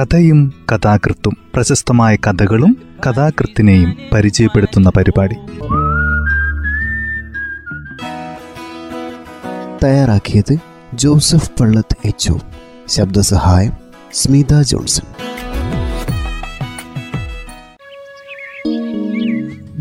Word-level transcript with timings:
കഥയും 0.00 0.52
കഥാകൃത്തും 0.72 1.36
പ്രശസ്തമായ 1.54 2.16
കഥകളും 2.16 2.76
കഥാകൃത്തിനെയും 3.06 3.96
പരിചയപ്പെടുത്തുന്ന 4.12 4.90
പരിപാടി. 4.96 5.34
തയ്യാറാക്കിയത് 9.84 10.56
ജോസഫ് 10.94 11.50
പള്ളത്ത് 11.60 11.96
എച്ച് 12.04 12.32
ശബ്ദസഹായം 12.88 13.72
സ്മിത 14.12 14.62
ജോൺസൺ. 14.62 15.06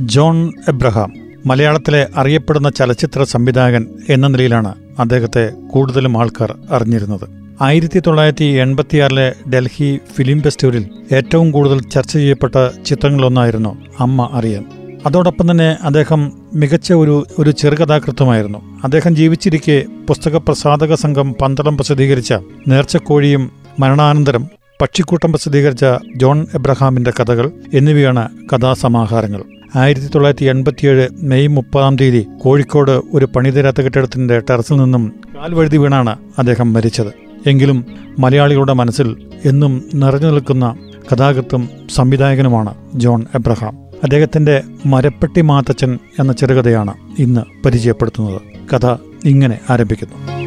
ജോൺ 0.06 0.54
എബ്രഹാം 0.68 1.14
മലയാളത്തിലെ 1.46 2.08
അറിയപ്പെടുന്ന 2.16 2.70
ചലച്ചിത്ര 2.70 3.24
സംവിധായകൻ 3.24 3.88
എന്ന 4.10 4.28
നിലയിലാണ് 4.28 4.76
അദ്ദേഹത്തെ 5.00 5.54
കൂടുതലും 5.72 6.18
ആൾക്കാർ 6.18 6.58
അറിഞ്ഞിരുന്നത്. 6.72 7.39
ആയിരത്തി 7.62 8.00
തൊള്ളായിരത്തി 8.00 8.44
എൺപത്തിയാറിലെ 8.44 9.34
ഡൽഹി 9.50 10.00
ഫിലിം 10.16 10.42
ഫെസ്റ്റിവലിൽ 10.42 10.90
ഏറ്റവും 11.14 11.52
കൂടുതൽ 11.52 11.80
ചർച്ച 11.80 12.14
ചെയ്യപ്പെട്ട 12.14 12.70
ചിത്രങ്ങളൊന്നായിരുന്നു 12.86 13.78
അമ്മ 14.00 14.30
അറിയാൻ. 14.34 14.66
അതോടൊപ്പം 15.06 15.52
തന്നെ 15.52 15.78
അദ്ദേഹം 15.82 16.32
മികച്ച 16.54 16.94
ഒരു 16.94 17.26
ഒരു 17.40 17.52
ചെറുകഥാകൃത്തുമായിരുന്നു. 17.52 18.60
അദ്ദേഹം 18.84 19.16
ജീവിച്ചിരിക്കെ 19.16 19.84
പുസ്തക 20.08 20.38
പ്രസാധക 20.38 20.94
സംഘം 20.94 21.36
പന്തളം 21.42 21.78
പ്രസിദ്ധീകരിച്ച 21.78 22.34
നേർച്ചക്കോഴിയും 22.68 23.52
മരണാനന്തരം 23.80 24.48
പക്ഷിക്കൂട്ടം 24.82 25.32
പ്രസിദ്ധീകരിച്ച 25.32 25.86
ജോൺ 26.16 26.48
എബ്രഹാമിന്റെ 26.56 27.12
കഥകൾ 27.20 27.52
എന്നിവയാണ് 27.74 28.30
കഥാസമാഹാരങ്ങൾ. 28.54 29.44
ആയിരത്തി 29.76 30.08
തൊള്ളായിരത്തി 30.08 30.46
എൺപത്തിയേഴ് 30.46 31.08
മെയ് 31.22 31.48
മുപ്പതാം 31.48 31.96
തീയതി 31.96 32.26
കോഴിക്കോട് 32.42 33.02
ഒരു 33.14 33.26
പണിതരാത്ത 33.26 33.82
കെട്ടിടത്തിന്റെ 33.82 34.40
ടെറസിൽ 34.40 34.76
നിന്നും 34.76 35.14
കാൽവഴുതി 35.36 35.78
വീണാണ് 35.78 36.18
അദ്ദേഹം 36.38 36.74
മരിച്ചത്. 36.74 37.29
എങ്കിലും 37.46 37.86
മലയാളികളുടെ 38.20 38.74
മനസ്സിൽ 38.74 39.30
എന്നും 39.46 39.84
നിറഞ്ഞു 39.94 40.28
നിൽക്കുന്ന 40.28 40.78
കഥാകൃത്തും 41.14 41.70
സംവിധായകനുമാണ് 41.90 42.74
ജോൺ 42.94 43.26
എബ്രഹാം. 43.36 43.78
അദ്ദേഹത്തിന്റെ 44.04 44.64
മരപ്പെട്ടി 44.86 45.42
മാത്തച്ഛൻ 45.42 46.00
എന്ന 46.20 46.34
ചെറുകഥയാണ് 46.34 46.94
ഇന്ന് 47.20 47.42
പരിചയപ്പെടുത്തുന്നത്. 47.66 48.42
കഥ 48.74 48.96
ഇങ്ങനെ 49.26 49.60
ആരംഭിക്കുന്നു. 49.70 50.40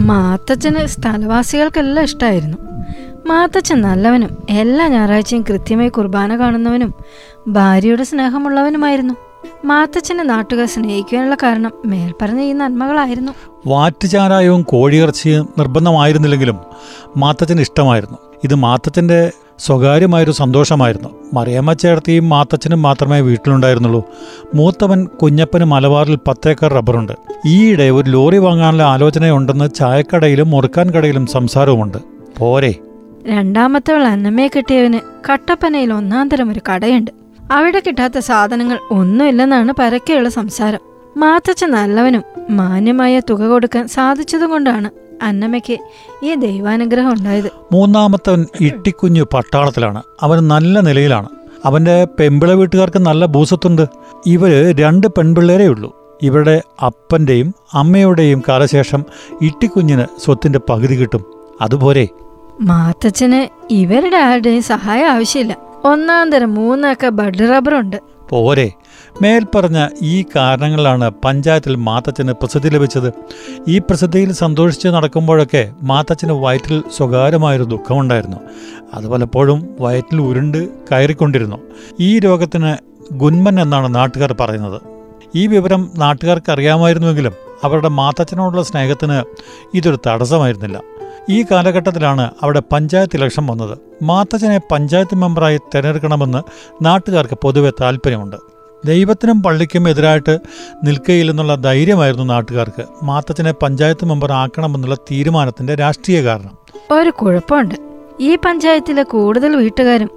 മാത്തച്ഛന് 0.00 0.86
സ്ഥലവാസികൾക്കെല്ലാം 0.86 2.04
ഇഷ്ടമായിരുന്നു 2.04 2.58
മാത്തച്ഛൻ 3.26 3.80
നല്ലവനും 3.80 4.36
എല്ലാ 4.50 4.88
ഞായറാഴ്ചയും 4.88 5.42
കൃത്യമായി 5.42 5.88
കുർബാന 5.88 6.36
കാണുന്നവനും 6.36 6.94
ഭാര്യയുടെ 7.48 8.04
സ്നേഹമുള്ളവനുമായിരുന്നു. 8.04 9.14
മാത്തച്ഛനെ 9.64 10.24
നാട്ടുകാർ 10.24 10.66
സ്നേഹിക്കാനുള്ള 10.66 11.34
കാരണം 11.34 11.70
മേൽപ്പറഞ്ഞ 11.86 12.40
ഈ 12.40 12.52
നന്മകളായിരുന്നു. 12.52 13.32
വാറ്റുചാരായവും 13.66 14.62
കോഴിയിറച്ചിയും 14.62 15.48
നിർബന്ധമായിരുന്നില്ലെങ്കിലും 15.58 16.58
മാത്തച്ഛന് 17.16 17.60
ഇഷ്ടമായിരുന്നു. 17.60 18.18
ഇത് 18.44 18.54
മാത്തച്ഛന്റെ 18.54 19.32
സ്വകാര്യമായൊരു 19.58 20.30
സന്തോഷമായിരുന്നു. 20.30 21.08
മറിയമ്മ 21.34 21.72
ചേർത്തിയും 21.72 22.28
മാത്തച്ഛനും 22.28 22.82
മാത്രമേ 22.82 23.20
വീട്ടിലുണ്ടായിരുന്നുള്ളൂ. 23.20 24.04
മൂത്തവൻ 24.54 25.06
കുഞ്ഞപ്പന് 25.06 25.64
മലബാറിൽ 25.64 26.18
പത്തേക്കർ 26.28 26.72
റബ്ബറുണ്ട്. 26.72 27.12
ഈയിടെ 27.46 27.90
ഒരു 27.90 28.10
ലോറി 28.10 28.38
വാങ്ങാനുള്ള 28.38 28.82
ആലോചനയുണ്ടെന്ന് 28.82 29.74
ചായക്കടയിലും 29.74 30.50
മുറുക്കാൻ 30.50 30.90
കടയിലും 30.90 31.26
സംസാരവുമുണ്ട്. 31.26 31.98
പോരെ. 32.38 32.74
രണ്ടാമത്തെ 33.26 33.94
അന്നമ്മയെ 33.94 34.48
കിട്ടിയവന് 34.48 34.98
കട്ടപ്പനയിൽ 35.32 35.92
ഒന്നാം 35.92 36.28
തരം 36.28 36.52
ഒരു 36.52 36.60
കടയുണ്ട്. 36.72 37.23
അവിടെ 37.50 37.82
കിട്ടാത്ത 37.86 38.18
സാധനങ്ങൾ 38.18 38.78
ഒന്നുമില്ലെന്നാണ് 38.90 39.72
പരക്കെയുള്ള 39.78 40.28
സംസാരം. 40.28 40.78
മാത്തച്ഛൻ 41.16 41.70
നല്ലവനും 41.70 42.22
മാന്യമായ 42.50 43.20
തുക 43.20 43.42
കൊടുക്കാൻ 43.42 43.88
സാധിച്ചതുകൊണ്ടാണ് 43.88 44.90
അന്നമ്മയ്ക്ക് 45.22 45.78
ഈ 46.22 46.34
ദൈവാനുഗ്രഹം 46.34 47.12
ഉണ്ടായത്. 47.12 47.50
മൂന്നാമത്തവൻ 47.72 48.46
ഇട്ടിക്കുഞ്ഞു 48.60 49.26
പട്ടാളത്തിലാണ്. 49.34 50.02
അവൻ 50.22 50.48
നല്ല 50.48 50.80
നിലയിലാണ്. 50.80 51.28
അവന്റെ 51.64 52.04
പെമ്പിള 52.04 52.52
വീട്ടുകാർക്ക് 52.52 52.98
നല്ല 52.98 53.26
ഭൂസത്തുണ്ട് 53.26 53.86
ഇവർ 54.26 54.76
രണ്ട് 54.80 55.06
പെൺപിള്ളേരേ 55.06 55.66
ഉള്ളൂ. 55.66 56.18
ഇവരുടെ 56.22 56.62
അപ്പന്റെയും 56.82 57.54
അമ്മയുടെയും 57.74 58.42
കാലശേഷം 58.48 59.04
ഇട്ടിക്കുഞ്ഞിന് 59.42 60.20
സ്വത്തിന്റെ 60.24 60.60
പകുതി 60.70 60.94
കിട്ടും. 60.94 61.24
അതുപോലെ 61.60 62.08
മാത്തച്ഛന് 62.60 63.48
ഇവരുടെ 63.72 64.16
ആരുടെയും 64.16 64.62
സഹായം 64.62 65.10
ആവശ്യമില്ല. 65.10 65.56
ഒന്നാം 65.86 66.30
തരം 66.30 66.54
മൂന്നൊക്കെ 66.54 67.08
ബഡ് 67.08 67.38
റബ്ബറുണ്ട്. 67.38 67.96
പോരെ. 68.28 68.72
മേൽപ്പറഞ്ഞ 69.22 69.88
ഈ 70.02 70.24
കാരണങ്ങളാണ് 70.36 71.10
പഞ്ചായത്തിൽ 71.24 71.76
മാത്തച്ഛന് 71.76 72.32
പ്രസിദ്ധി 72.32 72.68
ലഭിച്ചത്. 72.68 73.12
ഈ 73.68 73.78
പ്രസിദ്ധിയിൽ 73.78 74.32
സന്തോഷിച്ച് 74.32 74.88
നടക്കുമ്പോഴൊക്കെ 74.88 75.70
മാത്തച്ഛന് 75.82 76.32
വയറ്റിൽ 76.32 76.82
സ്വകാര്യമായൊരു 76.96 77.62
ദുഃഖമുണ്ടായിരുന്നു. 77.62 78.36
അത് 78.94 79.08
പലപ്പോഴും 79.08 79.76
വയറ്റിൽ 79.80 80.20
ഉരുണ്ട് 80.20 80.68
കയറിക്കൊണ്ടിരുന്നു. 80.92 81.56
ഈ 82.00 82.18
രോഗത്തിന് 82.18 82.76
ഗുന്മൻ 83.12 83.60
എന്നാണ് 83.60 83.94
നാട്ടുകാർ 83.94 84.36
പറയുന്നത്. 84.40 84.80
ഈ 85.34 85.46
വിവരം 85.46 85.90
നാട്ടുകാർക്ക് 85.96 86.52
അറിയാമായിരുന്നുവെങ്കിലും 86.52 87.32
അവരുടെ 87.64 87.88
മാത്തച്ഛനോടുള്ള 87.88 88.62
സ്നേഹത്തിന് 88.62 89.22
ഇതൊരു 89.74 89.98
തടസ്സമായിരുന്നില്ല. 90.06 90.80
ഈ 91.28 91.44
കാലഘട്ടത്തിലാണ് 91.50 92.30
അവിടെ 92.42 92.62
പഞ്ചായത്ത് 92.72 93.16
ഇലക്ഷൻ 93.16 93.46
വന്നത്. 93.46 93.78
മാത്തച്ഛനെ 94.02 94.60
പഞ്ചായത്ത് 94.72 95.14
മെമ്പറായി 95.14 95.56
തിരഞ്ഞെടുക്കണമെന്ന് 95.56 96.42
നാട്ടുകാർക്ക് 96.84 97.38
പൊതുവെ 97.42 97.70
താല്പര്യമുണ്ട്. 97.80 98.36
ദൈവത്തിനും 98.86 99.42
പള്ളിക്കും 99.42 99.88
എതിരായിട്ട് 99.88 100.38
നിൽക്കയില്ലെന്നുള്ള 100.84 101.54
ധൈര്യമായിരുന്നു 101.54 102.24
നാട്ടുകാർക്ക്. 102.24 102.84
മാത്തച്ഛനെ 103.02 103.52
പഞ്ചായത്ത് 103.52 104.04
മെമ്പർ 104.04 104.32
ആക്കണമെന്നുള്ള 104.32 104.94
തീരുമാനത്തിന്റെ 104.94 105.74
രാഷ്ട്രീയ 105.74 106.22
കാരണം. 106.22 106.58
ഒരു 106.90 107.10
കുഴപ്പമുണ്ട്. 107.10 107.74
ഈ 108.20 108.36
പഞ്ചായത്തിലെ 108.36 109.02
കൂടുതൽ 109.02 109.56
വീട്ടുകാരും 109.56 110.10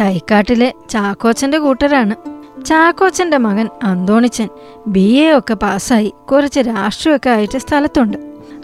തൈക്കാട്ടിലെ 0.00 0.74
ചാക്കോച്ചന്റെ 0.90 1.58
കൂട്ടരാണ്. 1.58 2.14
ചാക്കോച്ചന്റെ 2.64 3.36
മകൻ 3.36 3.68
അന്തോണിച്ചൻ 3.82 4.48
ബി 4.86 5.14
എ 5.14 5.38
ഒക്കെ 5.38 5.54
പാസ്സായി 5.54 6.14
കുറച്ച് 6.32 6.60
രാഷ്ട്രീയമൊക്കെ 6.60 7.30
ആയിട്ട് 7.30 7.58
സ്ഥലത്തുണ്ട്. 7.58 8.16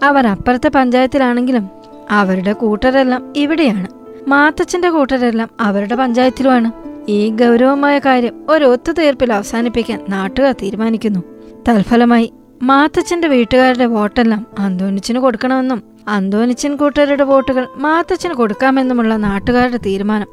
അവർ 0.03 0.27
അപ്പുറത്തെ 0.27 0.69
പഞ്ചായത്തിലാണെങ്കിലും 0.69 1.71
അവരുടെ 2.11 2.53
കൂട്ടരെല്ലാം 2.53 3.33
ഇവിടെയാണ്. 3.37 3.87
മാത്തച്ഛന്റെ 4.29 4.91
കൂട്ടരെല്ലാം 4.91 5.49
അവരുടെ 5.61 5.95
പഞ്ചായത്തിലുമാണ്. 5.95 6.73
ഈ 7.09 7.29
ഗൗരവമായ 7.29 7.99
കാര്യം 7.99 8.47
ഒരു 8.49 8.65
ഒത്തുതീർപ്പിൽ 8.65 9.33
അവസാനിപ്പിക്കാൻ 9.33 10.05
നാട്ടുകാർ 10.09 10.53
തീരുമാനിക്കുന്നു. 10.53 11.21
തൽഫലമായി 11.69 12.33
മാത്തച്ഛന്റെ 12.63 13.29
വീട്ടുകാരുടെ 13.29 13.87
വോട്ടെല്ലാം 13.87 14.47
അന്തോണിച്ചിന് 14.59 15.19
കൊടുക്കണമെന്നും 15.19 15.83
അന്തോണിച്ചൻ 16.09 16.77
കൂട്ടരുടെ 16.77 17.25
വോട്ടുകൾ 17.25 17.69
മാത്തച്ഛന് 17.77 18.35
കൊടുക്കാമെന്നുമുള്ള 18.35 19.17
നാട്ടുകാരുടെ 19.17 19.77
തീരുമാനം 19.77 20.27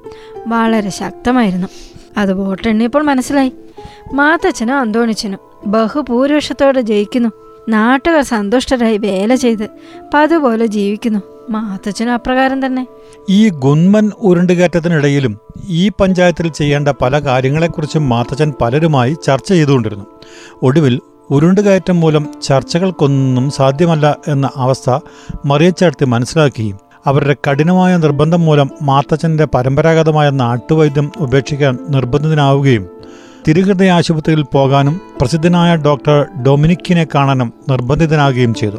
വളരെ 0.47 0.89
ശക്തമായിരുന്നു. 0.89 1.67
അത് 2.17 2.33
വോട്ടെണ്ണിയപ്പോൾ 2.33 3.03
മനസ്സിലായി. 3.03 3.53
മാത്തച്ഛനും 4.13 4.77
അന്തോണിച്ചനും 4.77 5.39
ബഹുഭൂരിപക്ഷത്തോടെ 5.67 6.81
ജയിക്കുന്നു. 6.81 7.29
നാട്ടുകാർ 7.69 8.23
സന്തുഷ്ടരായി 8.23 8.97
വേല 8.97 9.35
ചെയ്ത് 9.35 9.69
പതുപോലെ 10.13 10.65
ജീവിക്കുന്നു. 10.65 11.32
മാത്തച്ഛനും 11.49 12.13
അപ്രകാരം 12.13 12.65
തന്നെ. 12.65 12.87
ഈ 13.29 13.49
ഗുൺമൻ 13.49 14.11
ഉരുണ്ടുകയറ്റത്തിനിടയിലും 14.19 15.39
ഈ 15.67 15.89
പഞ്ചായത്തിൽ 15.89 16.51
ചെയ്യേണ്ട 16.51 16.87
പല 16.87 17.19
കാര്യങ്ങളെക്കുറിച്ചും 17.19 18.09
മാത്തച്ഛൻ 18.09 18.53
പലരുമായി 18.61 19.15
ചർച്ച 19.23 19.49
ചെയ്തുകൊണ്ടിരുന്നു. 19.49 20.05
ഒടുവിൽ 20.63 20.99
ഉരുണ്ടുകയറ്റം 21.31 21.99
മൂലം 21.99 22.27
ചർച്ചകൾക്കൊന്നും 22.43 23.51
സാധ്യമല്ല 23.51 24.17
എന്ന 24.27 24.49
അവസ്ഥ 24.55 24.99
മറിയച്ചേർത്തി 25.45 26.05
മനസ്സിലാക്കുകയും 26.05 26.77
അവരുടെ 27.07 27.35
കഠിനമായ 27.49 27.97
നിർബന്ധം 27.97 28.41
മൂലം 28.41 28.69
മാത്തച്ഛന്റെ 28.81 29.45
പരമ്പരാഗതമായ 29.45 30.29
നാട്ടുവൈദ്യം 30.29 31.11
ഉപേക്ഷിക്കാൻ 31.17 31.77
നിർബന്ധിതനാവുകയും 31.89 32.89
തിരുഹൃദയ 33.47 33.91
ആശുപത്രിയിൽ 33.91 34.41
പോകാനും 34.41 35.01
പ്രസിദ്ധനായ 35.21 35.75
ഡോക്ടർ 35.75 36.27
ഡൊമിനിക്കിനെ 36.43 37.07
കാണാനും 37.15 37.53
നിർബന്ധിതനാകുകയും 37.69 38.53
ചെയ്തു. 38.53 38.77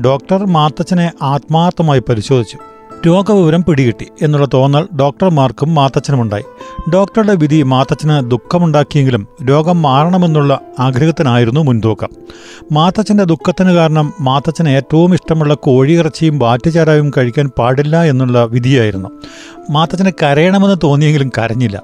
ഡോക്ടർ 0.00 0.46
മാത്തച്ഛനെ 0.46 1.12
ആത്മാർത്ഥമായി 1.22 2.00
പരിശോധിച്ചു. 2.00 2.58
രോഗവിവരം 3.06 3.64
പിടികിട്ടി 3.64 4.06
എന്നുള്ള 4.22 4.46
തോന്നൽ 4.54 4.88
ഡോക്ടർമാർക്കും 4.96 5.74
മാത്തച്ഛനുമുണ്ടായി. 5.74 6.42
ഡോക്ടറുടെ 6.90 7.34
വിധി 7.34 7.62
മാത്തച്ഛന് 7.62 8.30
ദുഃഖമുണ്ടാക്കിയെങ്കിലും 8.30 9.26
രോഗം 9.44 9.82
മാറണമെന്നുള്ള 9.82 10.60
ആഗ്രഹത്തിനായിരുന്നു 10.78 11.60
മുൻതൂക്കം. 11.60 12.08
മാത്തച്ഛന്റെ 12.72 13.24
ദുഃഖത്തിന് 13.24 13.72
കാരണം 13.72 14.12
മാത്തച്ഛന് 14.20 14.68
ഏറ്റവും 14.68 15.14
ഇഷ്ടമുള്ള 15.14 15.54
കോഴിയിറച്ചിയും 15.54 16.38
വാറ്റുചാരായും 16.38 17.10
കഴിക്കാൻ 17.16 17.50
പാടില്ല 17.58 18.04
എന്നുള്ള 18.04 18.44
വിധിയായിരുന്നു. 18.44 19.08
മാത്തച്ഛന് 19.70 20.12
കരയണമെന്ന് 20.22 20.76
തോന്നിയെങ്കിലും 20.84 21.28
കരഞ്ഞില്ല. 21.38 21.82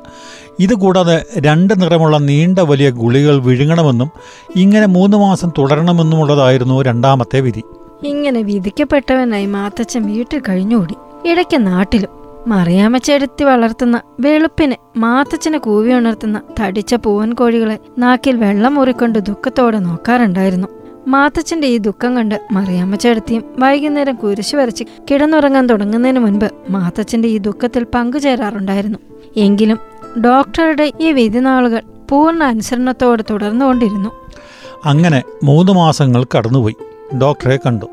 ഇതുകൂടാതെ 0.60 1.24
രണ്ട് 1.36 1.82
നിറമുള്ള 1.82 2.18
നീണ്ട 2.18 2.58
വലിയ 2.58 2.90
ഗുളികൾ 2.90 3.40
വിഴുങ്ങണമെന്നും 3.40 4.10
ഇങ്ങനെ 4.56 4.86
മൂന്ന് 4.86 5.16
മാസം 5.16 5.52
തുടരണമെന്നുമുള്ളതായിരുന്നു 5.58 6.82
രണ്ടാമത്തെ 6.82 7.40
വിധി. 7.40 7.62
ഇങ്ങനെ 8.04 8.42
വിധിക്കപ്പെട്ടവനായി 8.42 9.46
മാത്തച്ഛൻ 9.46 10.02
വീട്ടിൽ 10.02 10.42
കഴിഞ്ഞുകൂടി. 10.48 10.94
ഇടയ്ക്ക് 11.28 11.66
നാട്ടിലും 11.66 12.10
മറിയാമ്മച്ചെടുത്തി 12.46 13.44
വളർത്തുന്ന 13.44 14.00
വെളുപ്പിന് 14.20 14.98
മാത്തച്ഛനെ 14.98 15.58
കൂവി 15.58 15.92
ഉണർത്തുന്ന 15.92 16.40
തടിച്ച 16.60 16.94
പൂവൻ 16.94 17.32
കോഴികളെ 17.32 17.78
നാക്കിൽ 17.98 18.36
വെള്ളം 18.36 18.74
മുറിക്കൊണ്ട് 18.74 19.18
ദുഃഖത്തോടെ 19.18 19.78
നോക്കാറുണ്ടായിരുന്നു. 19.78 20.66
മാത്തച്ഛന്റെ 21.08 21.66
ഈ 21.66 21.78
ദുഃഖം 21.78 22.16
കണ്ട് 22.16 22.40
മറിയാമ്മ 22.52 22.94
ചേട്ടത്തിയും 22.96 23.44
വൈകുന്നേരം 23.58 24.14
കുരിശ് 24.14 24.56
വരച്ച് 24.56 24.84
കിടന്നുറങ്ങാൻ 25.10 25.66
തുടങ്ങുന്നതിന് 25.66 26.18
മുൻപ് 26.18 26.50
മാത്തച്ഛന്റെ 26.70 27.28
ഈ 27.28 27.38
ദുഃഖത്തിൽ 27.38 27.86
പങ്കുചേരാറുണ്ടായിരുന്നു. 27.94 28.98
എങ്കിലും 29.36 29.78
ഡോക്ടറുടെ 30.20 30.92
ഈ 31.00 31.12
വിധിനാളുകൾ 31.12 31.82
പൂർണ 32.10 32.44
അനുസരണത്തോടെ 32.44 33.24
തുടർന്നുകൊണ്ടിരുന്നു. 33.30 34.10
അങ്ങനെ 34.84 35.22
മൂന്ന് 35.44 35.72
മാസങ്ങൾ 35.72 36.24
കടന്നുപോയി. 36.24 36.74
ഡോക്ടറെ 37.18 37.58
കണ്ടു. 37.66 37.86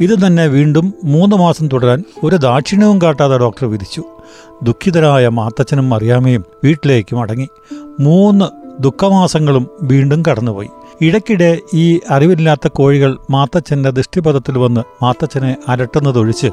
ഇത് 0.00 0.26
തന്നെ 0.26 0.46
വീണ്ടും 0.46 0.94
മൂന്ന് 1.04 1.36
മാസം 1.36 1.68
തുടരാൻ 1.68 2.04
ഒരു 2.22 2.36
ദാക്ഷിണ്യവും 2.36 3.02
കാട്ടാതെ 3.02 3.38
ഡോക്ടർ 3.38 3.66
വിധിച്ചു. 3.66 4.04
ദുഃഖിതരായ 4.62 5.28
മാത്തച്ഛനും 5.28 5.94
അറിയാമയും 5.94 6.44
വീട്ടിലേക്ക് 6.64 7.16
മടങ്ങി. 7.16 7.48
മൂന്ന് 8.00 8.44
ദുഃഖമാസങ്ങളും 8.82 9.70
വീണ്ടും 9.82 10.22
കടന്നുപോയി. 10.30 10.68
ഇടയ്ക്കിടെ 11.02 11.58
ഈ 11.74 12.00
അറിവില്ലാത്ത 12.10 12.68
കോഴികൾ 12.68 13.18
മാത്തച്ഛന്റെ 13.30 13.90
ദൃഷ്ടിപഥത്തിൽ 13.90 14.58
വന്ന് 14.58 14.80
മാത്തച്ഛനെ 15.02 15.56
അലട്ടുന്നതൊഴിച്ച് 15.68 16.46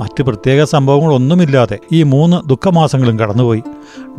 മറ്റ് 0.00 0.22
പ്രത്യേക 0.22 0.64
സംഭവങ്ങളൊന്നുമില്ലാതെ 0.64 1.78
ഈ 1.92 2.02
മൂന്ന് 2.02 2.48
ദുഃഖമാസങ്ങളും 2.48 3.18
കടന്നുപോയി. 3.18 3.62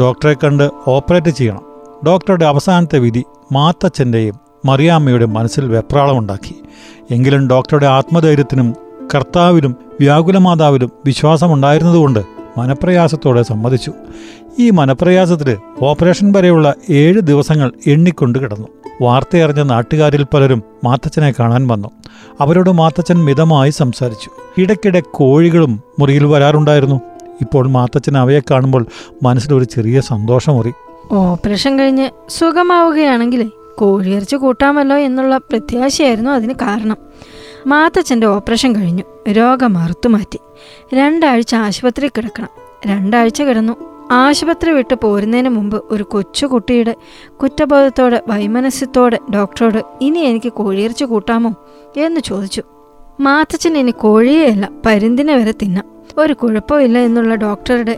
ഡോക്ടറെ 0.02 0.36
കണ്ട് 0.44 0.70
ഓപ്പറേറ്റ് 0.88 1.30
ചെയ്യണം. 1.30 1.62
ഡോക്ടറുടെ 2.08 2.46
അവസാനത്തെ 2.46 3.00
വിധി 3.00 3.24
മാത്തച്ഛന്റെയും 3.52 4.36
മറിയാമ്മയുടെ 4.66 5.26
മനസ്സിൽ 5.26 5.68
വെപ്രാളമുണ്ടാക്കി. 5.68 6.56
എങ്കിലും 7.12 7.50
ഡോക്ടറുടെ 7.50 7.86
ആത്മധൈര്യത്തിനും 7.86 8.76
കർത്താവിലും 9.16 9.76
വ്യാകുലമാതാവിലും 10.00 10.92
വിശ്വാസമുണ്ടായിരുന്നതുകൊണ്ട് 11.06 12.20
മനപ്രയാസത്തോടെ 12.58 13.44
സമ്മതിച്ചു. 13.44 13.94
ഈ 14.60 14.70
മനപ്രയാസത്തിൽ 14.70 15.58
ഓപ്പറേഷൻ 15.82 16.32
വരെയുള്ള 16.32 16.74
ഏഴ് 16.90 17.22
ദിവസങ്ങൾ 17.22 17.72
എണ്ണിക്കൊണ്ട് 17.88 18.40
കിടന്നു. 18.40 18.68
വാർത്തയറിഞ്ഞ 19.02 19.62
നാട്ടുകാരിൽ 19.62 20.24
പലരും 20.24 20.64
മാത്തച്ഛനെ 20.84 21.34
കാണാൻ 21.40 21.68
വന്നു. 21.68 21.88
അവരോട് 22.42 22.70
മാത്തച്ഛൻ 22.70 23.24
മിതമായി 23.24 23.70
സംസാരിച്ചു. 23.70 24.30
ഇടയ്ക്കിടെ 24.62 25.00
കോഴികളും 25.00 25.82
മുറിയിൽ 26.00 26.26
വരാറുണ്ടായിരുന്നു. 26.26 27.02
ഇപ്പോൾ 27.42 27.68
മാത്തച്ഛൻ 27.68 28.18
അവയെ 28.18 28.40
കാണുമ്പോൾ 28.40 28.86
മനസ്സിലൊരു 29.24 29.64
ചെറിയ 29.64 30.02
സന്തോഷമുറി 30.02 30.74
ഓപ്പറേഷൻ 31.12 31.80
കഴിഞ്ഞ് 31.80 32.10
സുഖമാവുകയാണെങ്കിലേ 32.30 33.50
കോഴിയിറച്ചി 33.78 34.36
കൂട്ടാമല്ലോ 34.36 34.98
എന്നുള്ള 34.98 35.38
പ്രത്യാശയായിരുന്നു 35.38 36.32
അതിന് 36.32 36.54
കാരണം. 36.54 36.98
മാത്തച്ഛന്റെ 37.68 38.28
ഓപ്പറേഷൻ 38.28 38.76
കഴിഞ്ഞു. 38.76 39.32
രോഗം 39.32 39.78
അറുത്തുമാറ്റി. 39.78 40.40
രണ്ടാഴ്ച 40.96 41.56
ആശുപത്രി 41.56 42.08
കിടക്കണം. 42.08 42.50
രണ്ടാഴ്ച 42.88 43.42
കിടന്നു. 43.42 43.93
ആശുപത്രി 44.12 44.72
വിട്ട് 44.72 44.94
പോരുന്നതിന് 44.94 45.50
മുമ്പ് 45.50 45.84
ഒരു 45.92 46.04
കൊച്ചുകുട്ടിയുടെ 46.04 46.96
കുറ്റബോധത്തോടെ 47.42 48.22
വൈമനസ്യത്തോടെ 48.28 49.20
ഡോക്ടറോട് 49.34 49.84
ഇനി 50.02 50.20
എനിക്ക് 50.20 50.54
കോഴിയിറച്ചി 50.54 51.04
കൂട്ടാമോ? 51.04 51.56
എന്ന് 51.98 52.22
ചോദിച്ചു. 52.22 52.64
മാത്തച്ഛൻ 53.20 53.78
ഇനി 53.78 53.92
കോഴിയെയല്ല 53.92 54.70
പരുന്തിനെ 54.86 55.36
വരെ 55.36 55.52
തിന്നാം. 55.52 55.86
ഒരു 56.18 56.34
കുഴപ്പമില്ല 56.34 56.98
എന്നുള്ള 56.98 57.36
ഡോക്ടറുടെ 57.36 57.98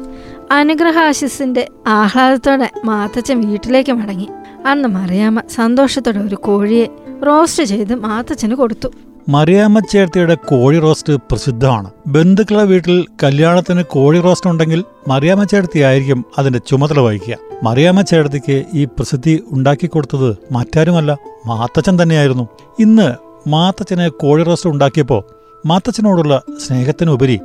അനുഗ്രഹാശിസിന്റെ 0.51 1.67
ആഹ്ലാദത്തോടെ 1.87 2.69
മാത്തച്ഛൻ 2.85 3.49
വീട്ടിലേക്ക് 3.49 3.91
മടങ്ങി. 3.91 4.29
അന്ന് 4.65 4.89
മറിയാമ്മ 4.89 5.41
സന്തോഷത്തോടെ 5.49 6.19
ഒരു 6.19 6.35
കോഴിയെ 6.35 6.87
റോസ്റ്റ് 7.27 7.63
ചെയ്ത് 7.63 7.95
മാത്തച്ഛന് 7.95 8.55
കൊടുത്തു. 8.55 8.87
മറിയാമ്മ 9.29 9.79
ചേർത്തിയുടെ 9.79 10.35
കോഴി 10.35 10.79
റോസ്റ്റ് 10.79 11.13
പ്രസിദ്ധമാണ്. 11.13 11.89
ബന്ധുക്കളുടെ 12.07 12.65
വീട്ടിൽ 12.65 13.05
കല്യാണത്തിന് 13.23 13.83
കോഴി 13.83 14.19
റോസ്റ്റ് 14.19 14.49
ഉണ്ടെങ്കിൽ 14.49 14.83
മറിയാമ്മ 15.07 15.43
ചേർത്തി 15.43 15.79
ആയിരിക്കും 15.79 16.25
അതിന്റെ 16.37 16.59
ചുമതല 16.59 16.99
വഹിക്കുക. 16.99 17.37
മറിയാമ്മ 17.63 18.01
ചേർത്തിക്ക് 18.01 18.65
ഈ 18.73 18.85
പ്രസിദ്ധി 18.85 19.43
ഉണ്ടാക്കി 19.51 19.87
കൊടുത്തത് 19.87 20.37
മറ്റാരുമല്ല 20.51 21.17
മാത്തച്ഛൻ 21.45 22.03
തന്നെയായിരുന്നു. 22.03 22.47
ഇന്ന് 22.79 23.13
മാത്തച്ഛന് 23.49 24.09
കോഴി 24.09 24.43
റോസ്റ്റ് 24.43 24.69
ഉണ്ടാക്കിയപ്പോൾ 24.69 25.23
മാത്തച്ഛനോടുള്ള 25.67 26.41
സ്നേഹത്തിനുപരി 26.67 27.39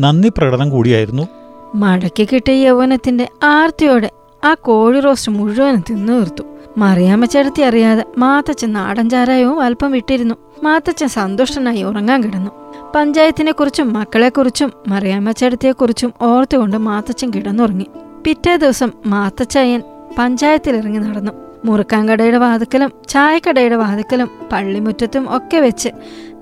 നന്ദി 0.00 0.28
പ്രകടനം 0.28 0.70
കൂടിയായിരുന്നു. 0.70 1.26
മടക്കി 1.74 2.28
കിട്ടിയ 2.32 2.66
യൗവനത്തിന്റെ 2.66 3.28
ആർത്തിയോടെ 3.42 4.10
ആ 4.44 4.54
കോഴി 4.54 5.00
റോസ്റ്റ് 5.00 5.32
മുഴുവൻ 5.32 5.82
തിന്നു 5.90 6.12
തീർത്തു. 6.12 6.42
മറിയാമ്മ 6.78 7.24
ചേർത്തി 7.24 7.62
അറിയാതെ 7.62 8.04
മാത്തച്ഛൻ 8.18 8.72
നാടൻ 8.72 9.10
ചാരായവും 9.10 9.60
അല്പം 9.60 9.92
വിട്ടിരുന്നു. 9.92 10.34
മാത്തച്ഛൻ 10.64 11.08
സന്തുഷ്ടനായി 11.08 11.82
ഉറങ്ങാൻ 11.82 12.24
കിടന്നു. 12.24 12.50
പഞ്ചായത്തിനെ 12.94 13.52
കുറിച്ചും 13.52 13.92
മക്കളെക്കുറിച്ചും 13.92 14.72
മറിയാമ്മ 14.88 15.30
ചേട്ടത്തിയെക്കുറിച്ചും 15.30 16.12
ഓർത്തുകൊണ്ട് 16.20 16.76
മാത്തച്ഛൻ 16.76 17.30
കിടന്നുറങ്ങി. 17.30 17.86
പിറ്റേ 18.26 18.56
ദിവസം 18.56 18.90
മാത്തച്ചയ്യൻ 19.06 19.82
പഞ്ചായത്തിലിറങ്ങി 20.18 20.98
നടന്നു. 20.98 21.32
മുറുക്കാൻകടയുടെ 21.64 22.38
വാതുക്കലും 22.38 22.92
ചായക്കടയുടെ 23.08 23.76
വാതുക്കലും 23.76 24.30
പള്ളിമുറ്റത്തും 24.52 25.36
ഒക്കെ 25.36 25.56
വെച്ച് 25.56 25.88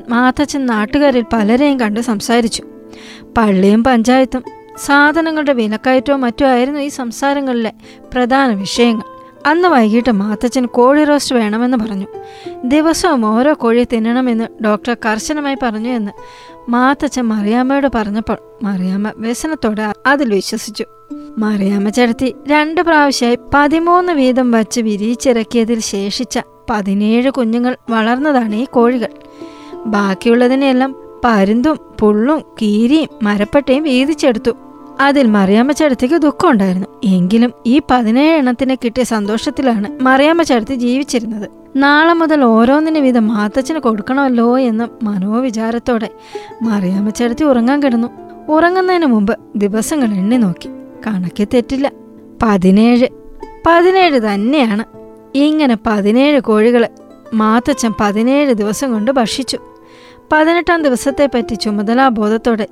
മാത്തച്ഛൻ 0.09 0.67
നാട്ടുകാരിൽ 0.67 1.25
പലരെയും 1.33 1.81
കണ്ട് 1.81 2.01
സംസാരിച്ചു. 2.01 2.63
പള്ളിയും 3.39 3.85
പഞ്ചായത്തും 3.85 4.43
സാധനങ്ങളുടെ 4.77 5.53
വിലക്കയറ്റവും 5.53 6.21
മറ്റും 6.21 6.47
ആയിരുന്നു 6.47 6.81
ഈ 6.81 6.89
സംസാരങ്ങളിലെ 6.89 7.73
പ്രധാന 8.13 8.55
വിഷയങ്ങൾ. 8.55 9.12
അന്ന് 9.47 9.69
വൈകിട്ട് 9.69 10.13
മാത്തച്ഛൻ 10.13 10.67
കോഴി 10.67 11.05
റോസ്റ്റ് 11.05 11.35
വേണമെന്ന് 11.35 11.77
പറഞ്ഞു. 11.77 12.07
ദിവസവും 12.65 13.27
ഓരോ 13.27 13.55
കോഴി 13.55 13.87
തിന്നണമെന്ന് 13.93 14.65
ഡോക്ടർ 14.65 14.97
കർശനമായി 15.07 15.57
പറഞ്ഞു 15.63 15.89
എന്ന് 15.89 16.13
മാത്തച്ഛൻ 16.71 17.23
മറിയാമ്മയോട് 17.23 17.87
പറഞ്ഞപ്പോൾ 17.95 18.39
മറിയാമ്മ 18.63 19.13
വ്യസനത്തോടെ 19.17 19.93
അതിൽ 20.07 20.35
വിശ്വസിച്ചു. 20.35 20.85
മറിയാമ്മ 21.39 21.89
ചടത്തി 21.89 22.35
രണ്ട് 22.49 22.81
പ്രാവശ്യമായി 22.81 23.39
പതിമൂന്ന് 23.55 24.13
വീതം 24.13 24.51
വച്ച് 24.51 24.81
വിരിയിച്ചിറക്കിയതിൽ 24.81 25.81
ശേഷിച്ച 25.81 26.39
പതിനേഴ് 26.71 27.31
കുഞ്ഞുങ്ങൾ 27.31 27.77
വളർന്നതാണ് 27.91 28.55
ഈ 28.55 28.65
കോഴികൾ. 28.65 29.09
ബാക്കിയുള്ളതിനെയെല്ലാം 29.87 30.97
പരുന്തും 31.25 31.79
പുള്ളും 32.01 32.43
കീരിയും 32.63 33.09
മരപ്പട്ടയും 33.23 33.83
വീതിച്ചെടുത്തു. 33.83 34.51
അതിൽ 35.01 35.27
മറിയാമ്മ 35.27 35.73
ചേട്ടത്തിക്ക് 35.73 36.15
ദുഃഖമുണ്ടായിരുന്നു 36.15 36.87
എങ്കിലും 37.05 37.53
ഈ 37.67 37.81
പതിനേഴ് 37.91 38.37
എണ്ണത്തിനെ 38.37 38.75
കിട്ടിയ 38.75 39.03
സന്തോഷത്തിലാണ് 39.03 40.03
മറിയാമ്മ 40.03 40.43
ചേട്ടത്തി 40.43 40.75
ജീവിച്ചിരുന്നത്. 40.75 41.51
നാളെ 41.77 42.13
മുതൽ 42.13 42.45
ഓരോന്നിന് 42.45 42.99
വീതം 42.99 43.29
മാത്തച്ഛന് 43.29 43.79
കൊടുക്കണമല്ലോ 43.79 44.59
എന്ന 44.59 44.89
മനോവിചാരത്തോടെ 45.03 46.11
മറിയാമ്മ 46.63 47.11
ചേട്ടത്തി 47.11 47.45
ഉറങ്ങാൻ 47.45 47.83
കിടന്നു. 47.83 48.09
ഉറങ്ങുന്നതിന് 48.49 49.07
മുമ്പ് 49.07 49.39
ദിവസങ്ങൾ 49.57 50.15
എണ്ണി 50.15 50.37
നോക്കി. 50.37 50.69
കണക്ക് 51.07 51.49
തെറ്റില്ല. 51.55 51.93
പതിനേഴ്. 52.43 53.09
പതിനേഴ് 53.67 54.21
തന്നെയാണ്. 54.21 54.85
ഇങ്ങനെ 55.35 55.77
പതിനേഴ് 55.87 56.41
കോഴികളെ 56.41 56.89
മാത്തച്ഛൻ 57.35 57.95
പതിനേഴ് 58.01 58.55
ദിവസം 58.55 58.93
കൊണ്ട് 58.93 59.11
ഭക്ഷിച്ചു. 59.11 59.59
പതിനെട്ടാം 60.33 60.83
ദിവസത്തെപ്പറ്റി 60.83 61.55
ചുമതലാബോധത്തോടെ 61.55 62.69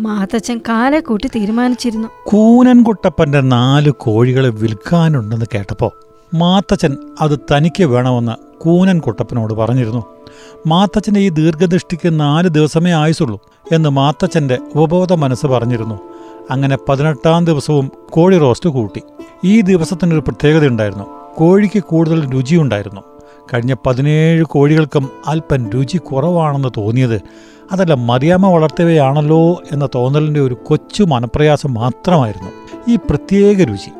മാതച്ചൻ 0.00 0.58
കാലെ 0.58 1.00
കൂട്ടി 1.00 1.28
തീരുമാനിച്ചിരുന്നു. 1.28 2.08
കൂനൻകുട്ടപ്പന്റെ 2.24 3.40
നാല് 3.40 3.90
കോഴികളെ 3.90 4.48
വിൽക്കാനുണ്ടെന്ന് 4.48 5.46
കേട്ടപ്പോൾ 5.54 5.90
മാത്തച്ഛൻ 6.34 6.96
അത് 7.20 7.38
തനിക്ക് 7.38 7.84
വേണമെന്ന് 7.84 8.32
കൂനൻ 8.60 8.98
കുട്ടപ്പനോട് 8.98 9.54
പറഞ്ഞിരുന്നു. 9.54 10.04
മാത്തച്ഛന്റെ 10.66 11.20
ഈ 11.20 11.28
ദീർഘദൃഷ്ടിക്ക് 11.28 12.20
നാല് 12.20 12.48
ദിവസമേ 12.48 12.92
ആയുസുള്ളൂ 12.92 13.40
എന്ന് 13.72 13.88
മാത്തച്ഛന്റെ 13.88 14.58
ഉപബോധ 14.74 15.12
മനസ്സ് 15.12 15.46
പറഞ്ഞിരുന്നു. 15.46 16.00
അങ്ങനെ 16.50 16.78
പതിനെട്ടാം 16.88 17.44
ദിവസവും 17.44 17.90
കോഴി 18.10 18.38
റോസ്റ്റ് 18.38 18.70
കൂട്ടി. 18.70 19.02
ഈ 19.44 19.60
ദിവസത്തിനൊരു 19.60 20.20
പ്രത്യേകത 20.20 20.66
ഉണ്ടായിരുന്നു 20.66 21.04
കോഴിക്ക് 21.34 21.82
കൂടുതൽ 21.82 22.30
രുചിയുണ്ടായിരുന്നു. 22.30 23.13
കഴിഞ്ഞ 23.52 23.74
പതിനേഴ് 23.86 24.44
കോഴികൾക്കും 24.44 25.08
അല്പം 25.26 25.70
രുചി 25.70 25.98
കുറവാണെന്ന് 25.98 26.68
തോന്നിയത്. 26.76 27.22
അതല്ല 27.72 27.94
മറിയാമ്മ 27.94 28.46
വളർത്തിയവയാണല്ലോ 28.46 29.62
എന്ന 29.72 29.88
തോന്നലിന്റെ 29.94 30.40
ഒരു 30.40 30.56
കൊച്ചു 30.66 31.02
മനപ്രയാസം 31.02 31.74
മാത്രമായിരുന്നു. 31.74 32.50
ഈ 32.88 32.96
പ്രത്യേക 32.96 33.62
രുചി. 33.62 33.90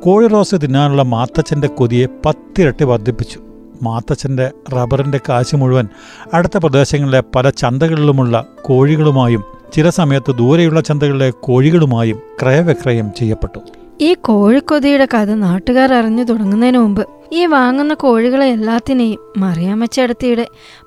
കോഴി 0.00 0.26
റോസ് 0.26 0.54
തിന്നാനുള്ള 0.62 1.02
മാത്തച്ഛന്റെ 1.02 1.68
കൊതിയെ 1.68 2.06
പത്തിരട്ടി 2.26 2.84
വർദ്ധിപ്പിച്ചു. 2.84 3.40
മാത്തച്ഛന്റെ 3.82 4.50
റബ്ബറിന്റെ 4.72 5.20
കാശ് 5.28 5.56
മുഴുവൻ 5.56 5.88
അടുത്ത 6.34 6.58
പ്രദേശങ്ങളിലെ 6.58 7.22
പല 7.36 7.50
ചന്തകളിലുമുള്ള 7.50 8.44
കോഴികളുമായും 8.62 9.44
ചില 9.72 9.90
സമയത്ത് 9.90 10.34
ദൂരെയുള്ള 10.34 10.80
ചന്തകളിലെ 10.80 11.30
കോഴികളുമായും 11.30 12.20
ക്രയവിക്രയം 12.42 13.10
ചെയ്യപ്പെട്ടു. 13.18 13.60
ഈ 14.00 14.14
കോഴിക്കൊതിയുടെ 14.14 15.08
കഥ 15.14 15.24
നാട്ടുകാർ 15.24 15.94
അറിഞ്ഞു 15.94 16.24
തുടങ്ങുന്നതിന് 16.24 16.78
മുമ്പ് 16.78 17.06
ഈ 17.32 17.46
വാങ്ങുന്ന 17.46 17.94
കോഴികളെ 17.94 18.46
എല്ലാത്തിനെയും 18.46 19.32
മറിയാമ്മച്ചടത്തിയുടെ 19.36 20.46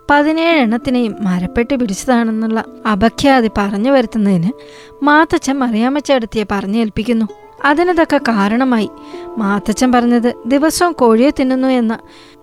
പതിനേഴ് 0.10 0.62
എണ്ണത്തിനെയും 0.62 1.16
മരപ്പെട്ടി 1.22 1.76
പിടിച്ചതാണെന്നുള്ള 1.76 2.64
അപഖ്യാതി 2.92 3.50
പറഞ്ഞു 3.58 3.92
വരുത്തുന്നതിന് 3.92 4.52
മാത്തച്ഛൻ 5.04 5.60
മറിയാമ്മച്ചടത്തിയെ 5.60 6.44
പറഞ്ഞേൽപ്പിക്കുന്നു. 6.52 7.26
അതിനതൊക്കെ 7.66 8.18
തക്ക 8.18 8.30
കാരണമായി. 8.30 8.90
മാത്തച്ഛൻ 9.38 9.92
പറഞ്ഞത് 9.92 10.34
ദിവസവും 10.46 10.92
കോഴിയെ 10.92 11.30
തിന്നുന്നു 11.30 11.68
എന്ന് 11.68 11.96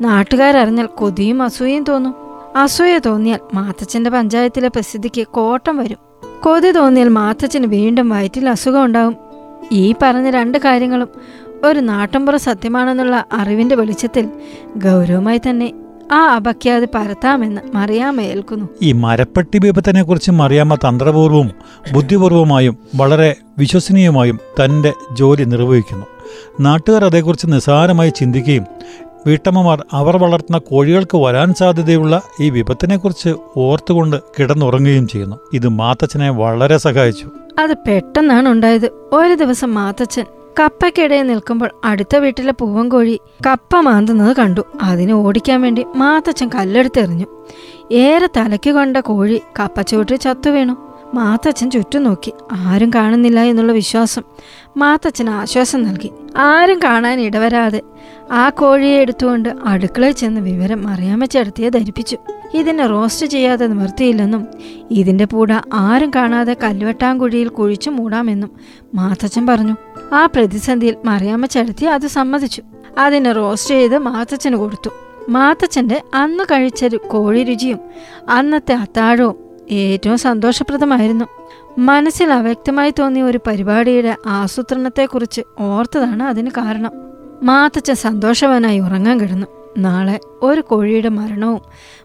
നാട്ടുകാരറിഞ്ഞാൽ 0.04 0.86
കൊതിയും 0.86 1.42
അസൂയയും 1.42 1.84
തോന്നും. 1.84 2.14
അസൂയ 2.56 2.98
തോന്നിയാൽ 2.98 3.38
മാത്തച്ഛന്റെ 3.54 4.10
പഞ്ചായത്തിലെ 4.10 4.68
പ്രസിദ്ധിക്ക് 4.68 5.26
കോട്ടം 5.26 5.76
വരും. 5.76 5.98
കൊതി 6.40 6.70
തോന്നിയാൽ 6.70 7.08
മാത്തച്ഛന് 7.08 7.66
വീണ്ടും 7.66 8.08
വയറ്റിൽ 8.08 8.48
അസുഖം 8.48 8.84
ഉണ്ടാവും 8.84 9.16
ഈ 9.72 9.94
പറഞ്ഞ 10.02 10.30
രണ്ട് 10.30 10.58
കാര്യങ്ങളും 10.58 11.08
ഒരു 11.64 11.80
നാട്ടുംപുറ 11.80 12.36
സത്യമാണെന്നുള്ള 12.36 13.24
അറിവിന്റെ 13.32 13.76
വെളിച്ചത്തിൽ 13.76 14.28
ഗൗരവമായി 14.76 15.38
തന്നെ 15.38 15.74
ആ 16.12 16.34
അപഖ്യാതി 16.36 16.86
പരത്താമെന്ന് 16.94 17.60
മറിയാമ്മ 17.74 18.20
ഏൽക്കുന്നു. 18.20 18.68
ഈ 18.82 18.92
മരപ്പെട്ടി 18.92 19.58
വിപത്തിനെ 19.58 20.02
കുറിച്ച് 20.02 20.30
മറിയാമ്മ 20.30 20.74
തന്ത്രപൂർവവും 20.74 21.50
ബുദ്ധിപൂർവമായും 21.92 22.78
വളരെ 22.96 23.36
വിശ്വസനീയമായും 23.58 24.38
തന്റെ 24.64 24.92
ജോലി 25.12 25.44
നിർവഹിക്കുന്നു. 25.44 26.06
നാട്ടുകാർ 26.60 27.04
അതേക്കുറിച്ച് 27.04 27.46
നിസ്സാരമായി 27.46 28.12
ചിന്തിക്കുകയും 28.16 28.64
വീട്ടമ്മമാർ 29.26 29.84
അവർ 29.92 30.16
വളർത്തുന്ന 30.16 30.58
കോഴികൾക്ക് 30.58 31.16
വരാൻ 31.16 31.54
സാധ്യതയുള്ള 31.54 32.22
ഈ 32.40 32.50
വിപത്തിനെക്കുറിച്ച് 32.50 33.34
ഓർത്തുകൊണ്ട് 33.56 34.16
കിടന്നുറങ്ങുകയും 34.40 35.08
ചെയ്യുന്നു. 35.08 35.36
ഇത് 35.52 35.68
മാത്തച്ഛനെ 35.68 36.30
വളരെ 36.30 36.76
സഹായിച്ചു. 36.76 37.28
അത് 37.58 37.74
പെട്ടെന്നാണ് 37.74 38.48
ഉണ്ടായത്. 38.48 38.90
ഒരു 39.12 39.34
ദിവസം 39.34 39.74
മാത്തച്ഛൻ 39.74 40.24
കപ്പയ്ക്കിടയിൽ 40.58 41.26
നിൽക്കുമ്പോൾ 41.26 41.70
അടുത്ത 41.84 42.16
വീട്ടിലെ 42.16 42.52
പൂവൻകോഴി 42.52 43.20
കപ്പ 43.46 43.76
മാന്തുന്നത് 43.76 44.36
കണ്ടു. 44.36 44.60
അതിനെ 44.82 45.12
ഓടിക്കാൻ 45.12 45.62
വേണ്ടി 45.62 45.86
മാത്തച്ഛൻ 45.96 46.50
കല്ലെടുത്തെറിഞ്ഞു 46.54 47.26
ഏറെ 47.92 48.28
തലയ്ക്ക് 48.36 48.70
കൊണ്ട 48.70 48.96
കോഴി 48.96 49.42
കപ്പച്ചുവട്ടിൽ 49.58 50.16
ചത്തു 50.16 50.50
വീണു. 50.50 50.76
മാത്തച്ഛൻ 51.14 51.70
ചുറ്റും 51.70 52.02
നോക്കി. 52.02 52.32
ആരും 52.52 52.90
കാണുന്നില്ല 52.94 53.40
എന്നുള്ള 53.40 53.72
വിശ്വാസം 53.72 54.22
മാത്തച്ഛൻ 54.76 55.30
ആശ്വാസം 55.30 55.82
നൽകി. 55.82 56.10
ആരും 56.36 56.78
കാണാൻ 56.84 57.20
ഇടവരാതെ 57.20 57.82
ആ 58.30 58.48
കോഴിയെ 58.48 58.98
എടുത്തുകൊണ്ട് 58.98 59.48
അടുക്കളയിൽ 59.64 60.12
ചെന്ന് 60.12 60.40
വിവരം 60.40 60.88
അറിയാമച്ചെടുത്തിയെ 60.88 61.68
ധരിപ്പിച്ചു. 61.68 62.16
ഇതിനെ 62.54 62.86
റോസ്റ്റ് 62.86 63.26
ചെയ്യാതെ 63.26 63.66
നിവർത്തിയില്ലെന്നും 63.66 64.46
ഇതിന്റെ 64.90 65.24
പൂട 65.24 65.52
ആരും 65.74 66.10
കാണാതെ 66.16 66.56
കല്ലുവെട്ടാങ്കുഴിയിൽ 66.62 67.48
കുഴിച്ചു 67.48 67.90
മൂടാമെന്നും 67.90 68.50
മാത്തച്ഛൻ 68.94 69.46
പറഞ്ഞു. 69.46 69.76
ആ 70.12 70.26
പ്രതിസന്ധിയിൽ 70.26 70.96
മറിയാമ്മ 71.04 71.46
ചടത്തി 71.46 71.84
അത് 71.84 72.06
സമ്മതിച്ചു. 72.06 72.62
അതിനെ 72.98 73.32
റോസ്റ്റ് 73.32 73.74
ചെയ്ത് 73.74 73.98
മാത്തച്ഛന് 73.98 74.56
കൊടുത്തു. 74.56 74.90
മാത്തച്ഛന്റെ 75.28 76.02
അന്ന് 76.14 76.44
കഴിച്ച 76.44 76.84
കോഴി 76.94 77.44
രുചിയും 77.44 77.78
അന്നത്തെ 78.28 78.74
അത്താഴവും 78.74 79.34
ഏറ്റവും 79.70 80.18
സന്തോഷപ്രദമായിരുന്നു. 80.18 81.24
മനസ്സിൽ 81.78 82.32
അവ്യക്തമായി 82.32 82.94
തോന്നിയ 82.98 83.22
ഒരു 83.22 83.40
പരിപാടിയുടെ 83.46 84.16
ആസൂത്രണത്തെക്കുറിച്ച് 84.26 85.40
ഓർത്തതാണ് 85.60 86.22
അതിന് 86.22 86.50
കാരണം. 86.50 86.90
മാത്തച്ഛൻ 87.42 87.94
സന്തോഷവാനായി 87.94 88.78
ഉറങ്ങാൻ 88.78 89.20
കിടന്നു. 89.20 89.46
നാളെ 89.78 90.20
ഒരു 90.42 90.60
കോഴിയുടെ 90.60 91.08
മരണവും 91.08 91.60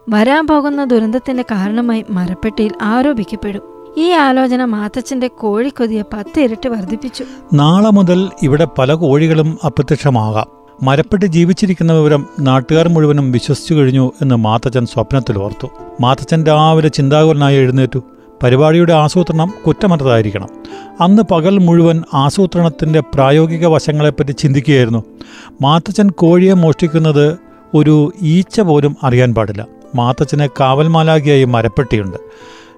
വരാൻ 0.09 0.47
പോകുന്ന 0.47 0.83
ദുരന്തത്തിന്റെ 0.83 1.43
കാരണമായി 1.43 2.05
മരപ്പെട്ടിയിൽ 2.09 2.71
ആരോപിക്കപ്പെടും. 2.81 3.72
ഈ 3.97 4.09
ആലോചന 4.09 4.65
മാത്തച്ഛന്റെ 4.65 5.27
കോഴിക്കൊതിയെ 5.27 6.01
പത്തിരട്ടി 6.01 6.69
വർദ്ധിപ്പിച്ചു. 6.69 7.25
നാളെ 7.53 7.89
മുതൽ 7.89 8.29
ഇവിടെ 8.41 8.67
പല 8.77 8.93
കോഴികളും 8.93 9.57
അപ്രത്യക്ഷമാകാം. 9.65 10.45
മരപ്പെട്ട് 10.83 11.25
ജീവിച്ചിരിക്കുന്ന 11.25 11.93
വിവരം 11.93 12.27
നാട്ടുകാർ 12.39 12.87
മുഴുവനും 12.87 13.31
വിശ്വസിച്ചു 13.31 13.73
കഴിഞ്ഞു 13.73 14.11
എന്ന് 14.21 14.35
മാത്തച്ഛൻ 14.35 14.85
സ്വപ്നത്തിൽ 14.85 15.37
ഓർത്തു. 15.37 15.67
മാത്തച്ഛൻ 16.01 16.43
രാവിലെ 16.43 16.87
ചിന്താകുലനായി 16.87 17.57
എഴുന്നേറ്റു. 17.57 18.03
പരിപാടിയുടെ 18.43 18.93
ആസൂത്രണം 18.93 19.53
കുറ്റമറ്റതായിരിക്കണം. 19.67 20.47
അന്ന് 21.01 21.23
പകൽ 21.23 21.57
മുഴുവൻ 21.57 22.03
ആസൂത്രണത്തിന്റെ 22.13 22.99
പ്രായോഗിക 22.99 23.65
വശങ്ങളെപ്പറ്റി 23.65 24.31
ചിന്തിക്കുകയായിരുന്നു. 24.31 25.03
മാത്തച്ഛൻ 25.61 26.09
കോഴിയെ 26.09 26.53
മോഷ്ടിക്കുന്നത് 26.53 27.37
ഒരു 27.73 28.13
ഈച്ച 28.21 28.61
പോലും 28.61 28.97
അറിയാൻ 29.03 29.33
പാടില്ല. 29.33 29.67
മാത്തച്ഛന് 29.95 30.47
കാവൽമാലാകിയായി 30.59 31.43
മരപ്പെട്ടിയുണ്ട്. 31.43 32.17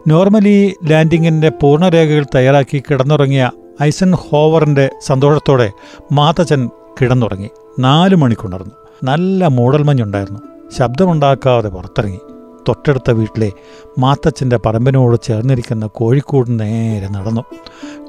നോർമലി 0.07 0.75
ലാൻഡിങ്ങിന്റെ 0.83 1.49
പൂർണരേഖകൾ 1.49 2.25
തയ്യാറാക്കി 2.35 2.83
കിടന്നുറങ്ങിയ 2.91 3.51
ഐസൻ 3.83 4.11
ഹോവറിന്റെ 4.11 4.89
സന്തോഷത്തോടെ 5.05 5.71
മാതച്ചൻ 6.11 6.69
കിടന്നുറങ്ങി. 7.01 7.49
നാല് 7.79 8.15
മണിക്കുണർന്നു. 8.15 8.71
നല്ല 9.03 9.47
മൂടൽമഞ്ഞുണ്ടായിരുന്നു. 9.47 10.39
ശബ്ദമുണ്ടാക്കാതെ 10.77 11.69
പുറത്തിറങ്ങി. 11.69 12.19
തൊട്ടടുത്ത 12.67 13.11
വീട്ടിലെ 13.11 13.51
മാത്തച്ഛന്റെ 13.99 14.57
പറമ്പിനോട് 14.57 15.17
ചേർന്നിരിക്കുന്ന 15.23 15.87
കോഴിക്കൂട് 15.87 16.59
നേരെ 16.59 17.07
നടന്നു. 17.07 17.41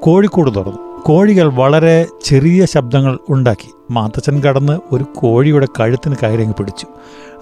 കോഴിക്കൂട് 0.01 0.55
തുറന്നു. 0.55 1.03
കോഴികൾ 1.03 1.49
വളരെ 1.49 2.07
ചെറിയ 2.25 2.67
ശബ്ദങ്ങൾ 2.67 3.19
ഉണ്ടാക്കി. 3.29 3.71
മാത്തച്ഛൻ 3.91 4.41
കടന്ന് 4.41 4.81
ഒരു 4.93 5.05
കോഴിയുടെ 5.05 5.67
കഴുത്തിന് 5.81 6.17
കയറിങ്ങി 6.23 6.55
പിടിച്ചു. 6.59 6.87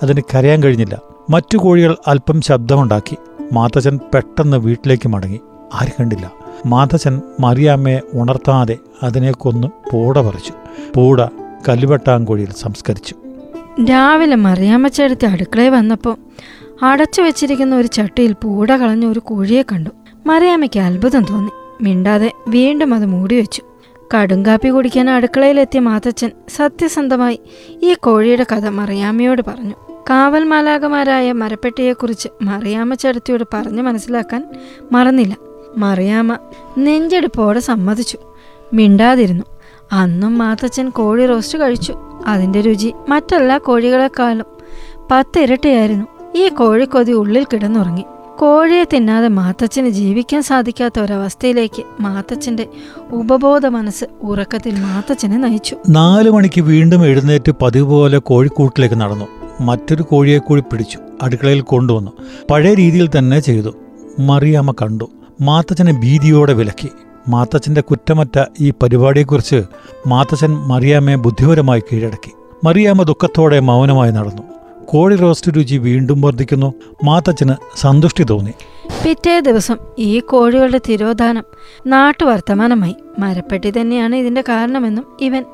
അതിന് 0.03 0.21
കരയാൻ 0.35 0.63
കഴിഞ്ഞില്ല. 0.63 1.01
മറ്റു 1.31 1.59
കോഴികൾ 1.59 1.97
അല്പം 2.07 2.41
ശബ്ദമുണ്ടാക്കി. 2.41 3.17
മാത്തച്ഛൻ 3.53 4.01
പെട്ടെന്ന് 4.15 4.57
വീട്ടിലേക്ക് 4.57 5.09
മടങ്ങി. 5.09 5.41
ആര് 5.75 5.89
കണ്ടില്ല. 6.01 6.33
മാതച്ചൻ 6.67 7.21
മറിയാമ്മയെ 7.41 8.01
ഉണർത്താതെ 8.15 8.77
അതിനെ 9.03 9.33
കൊന്ന് 9.33 9.69
പൂട 9.93 10.21
പറിച്ചു. 10.21 10.53
പൂട 10.97 11.25
കല്ലുവെട്ടാങ്കുഴിയിൽ 11.69 12.51
സംസ്കരിച്ചു. 12.61 13.15
രാവിലെ 13.91 14.37
മറിയാമ്മച്ചടുത്ത് 14.37 15.27
അടുക്കളയിൽ 15.27 15.71
വന്നപ്പോൾ 15.71 16.17
അടച്ചു 16.83 17.23
വെച്ചിരിക്കുന്ന 17.23 17.77
ഒരു 17.77 17.87
ചട്ടിയിൽ 17.87 18.33
പൂട 18.33 18.73
കളഞ്ഞ 18.73 19.07
ഒരു 19.07 19.19
കുഴിയെ 19.19 19.63
കണ്ടു. 19.63 19.91
മറിയാമ്മയ്ക്ക് 20.27 20.81
അത്ഭുതം 20.81 21.25
തോന്നി. 21.31 21.51
മിണ്ടാതെ 21.81 22.33
വീണ്ടും 22.49 22.95
അത് 22.95 23.07
മൂടി 23.07 23.37
വെച്ചു. 23.37 23.63
കടുങ്കാപ്പി 24.15 24.69
കുടിക്കാൻ 24.69 25.11
അടുക്കളയിലെത്തിയ 25.11 25.81
മാതച്ചൻ 25.81 26.31
സത്യസന്ധമായി 26.49 27.41
ഈ 27.83 27.95
കോഴിയുടെ 27.95 28.47
കഥ 28.53 28.69
മറിയാമ്മയോട് 28.69 29.43
പറഞ്ഞു. 29.47 29.75
കാവൽ 30.11 30.45
മാലാകമാരായ 30.45 31.33
മരപ്പെട്ടിയെക്കുറിച്ച് 31.33 32.29
മറിയാമ്മ 32.43 32.95
ചടത്തിയോട് 32.95 33.45
പറഞ്ഞു 33.55 33.83
മനസ്സിലാക്കാൻ 33.83 34.49
മറന്നില്ല. 34.93 35.37
മറിയാമ്മ 35.79 36.39
നെഞ്ചെടുപ്പോടെ 36.79 37.61
സമ്മതിച്ചു. 37.61 38.19
മിണ്ടാതിരുന്നു. 38.73 39.45
അന്നും 39.93 40.39
മാത്തച്ഛൻ 40.39 40.91
കോഴി 40.91 41.27
റോസ്റ്റ് 41.27 41.59
കഴിച്ചു. 41.59 41.95
അതിന്റെ 42.27 42.61
രുചി 42.61 42.95
മറ്റെല്ലാ 43.09 43.59
കോഴികളെക്കാളും 43.59 44.47
പത്തിരട്ടിയായിരുന്നു. 45.11 46.07
ഈ 46.37 46.49
കോഴിക്കൊതി 46.49 47.13
ഉള്ളിൽ 47.13 47.47
കിടന്നുറങ്ങി. 47.53 48.05
കോഴിയെ 48.39 48.85
തിന്നാതെ 48.85 49.29
മാത്തച്ഛന് 49.29 49.89
ജീവിക്കാൻ 49.89 50.43
സാധിക്കാത്ത 50.43 51.01
ഒരവസ്ഥയിലേക്ക് 51.01 51.85
മാത്തച്ഛന്റെ 52.01 52.69
ഉപബോധ 53.13 53.67
മനസ്സ് 53.67 54.05
ഉറക്കത്തിൽ 54.23 54.75
മാത്തച്ഛനെ 54.75 55.37
നയിച്ചു. 55.37 55.77
നാലു 55.89 56.31
മണിക്ക് 56.31 56.61
വീണ്ടും 56.61 57.07
എഴുന്നേറ്റ് 57.07 57.53
പതിവ് 57.63 57.87
പോലെ 57.87 58.19
കോഴിക്കൂട്ടിലേക്ക് 58.19 59.01
നടന്നു. 59.01 59.44
മറ്റൊരു 59.61 60.03
കോഴിയെ 60.03 60.39
കൂടി 60.39 60.61
പിടിച്ചു 60.61 60.99
അടുക്കളയിൽ 61.23 61.61
കൊണ്ടുവന്നു. 61.61 62.11
പഴയ 62.51 62.75
രീതിയിൽ 62.75 63.09
തന്നെ 63.19 63.41
ചെയ്തു. 63.41 63.75
മറിയാമ്മ 64.21 64.75
കണ്ടു. 64.83 65.11
മാത്തച്ഛനെ 65.41 65.93
ഭീതിയോടെ 65.93 66.53
വിലക്കി. 66.53 66.89
മാത്തച്ഛന്റെ 67.29 67.81
കുറ്റമറ്റ 67.81 68.45
ഈ 68.61 68.71
പരിപാടിയെക്കുറിച്ച് 68.71 69.63
മാത്തച്ഛൻ 70.07 70.55
മറിയാമ്മയെ 70.55 71.17
ബുദ്ധിപരമായി 71.17 71.81
കീഴടക്കി. 71.81 72.33
മറിയാമ്മ 72.65 73.03
ദുഃഖത്തോടെ 73.03 73.61
മൗനമായി 73.61 74.13
നടന്നു. 74.13 74.43
കോഴി 74.95 75.17
റോസ്റ്റ് 75.17 75.57
രുചി 75.57 75.77
വീണ്ടും 75.77 76.21
വർദ്ധിക്കുന്നു. 76.21 76.75
മാത്തച്ഛന് 77.05 77.55
സന്തുഷ്ടി 77.77 78.23
തോന്നി. 78.23 78.51
പിറ്റേ 79.05 79.41
ദിവസം 79.41 79.77
ഈ 79.99 80.21
കോഴികളുടെ 80.21 80.81
തിരോധാനം 80.89 81.45
നാട്ടുവർത്തമാനമായി. 81.87 82.97
മരപ്പെട്ടി 83.19 83.71
തന്നെയാണ് 83.71 84.15
ഇതിന്റെ 84.15 84.45
കാരണമെന്നും 84.49 85.07
ഇവൻ 85.21 85.45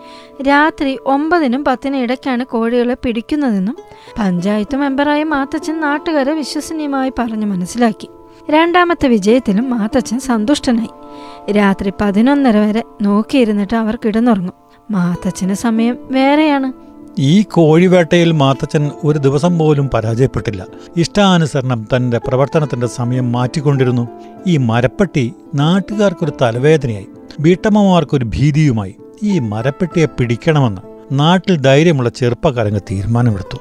രാത്രി 0.43 0.99
ഒമ്പതിനും 1.07 1.65
പത്തിനും 1.65 1.99
ഇടയ്ക്കാണ് 1.99 2.45
കോഴികളെ 2.45 2.97
പിടിക്കുന്നതെന്നും 3.05 3.77
പഞ്ചായത്ത് 4.19 4.77
മെമ്പറായ 4.77 5.25
മാത്തച്ഛൻ 5.25 5.81
നാട്ടുകാരെ 5.81 6.33
വിശ്വസനീയമായി 6.33 7.13
പറഞ്ഞു 7.19 7.47
മനസ്സിലാക്കി. 7.47 8.09
രണ്ടാമത്തെ 8.51 9.09
വിജയത്തിലും 9.09 9.71
മാത്തച്ഛൻ 9.71 10.21
സന്തുഷ്ടനായി. 10.21 11.53
രാത്രി 11.53 11.93
പതിനൊന്നര 12.01 12.57
വരെ 12.57 12.83
നോക്കിയിരുന്നിട്ട് 13.03 13.77
അവർ 13.77 13.99
കിടന്നുറങ്ങും. 14.05 14.55
മാത്തച്ഛന് 14.91 15.55
സമയം 15.55 15.99
വേറെയാണ്. 16.03 16.90
ഈ 17.19 17.43
കോഴിവേട്ടയിൽ 17.43 18.33
മാത്തച്ഛൻ 18.33 18.91
ഒരു 19.05 19.19
ദിവസം 19.19 19.59
പോലും 19.59 19.91
പരാജയപ്പെട്ടില്ല. 19.95 20.67
ഇഷ്ടാനുസരണം 20.97 21.89
തന്റെ 21.97 22.19
പ്രവർത്തനത്തിന്റെ 22.19 22.87
സമയം 22.87 23.33
മാറ്റിക്കൊണ്ടിരുന്നു. 23.33 24.09
ഈ 24.47 24.57
മരപ്പെട്ടി 24.57 25.35
നാട്ടുകാർക്കൊരു 25.55 26.33
തലവേദനയായി. 26.43 27.07
വീട്ടമ്മമാർക്കൊരു 27.41 28.25
ഭീതിയുമായി. 28.25 28.97
ഈ 29.23 29.39
മരപ്പെട്ടിയെ 29.39 30.07
പിടിക്കണമെന്ന് 30.07 30.83
നാട്ടിൽ 31.13 31.57
ധൈര്യമുള്ള 31.57 32.09
ചെറുപ്പക്കാരങ്ങ് 32.09 32.81
തീരുമാനമെടുത്തു. 32.91 33.57